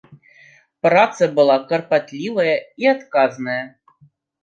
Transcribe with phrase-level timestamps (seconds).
[0.87, 3.63] Праца была карпатлівая і адказная.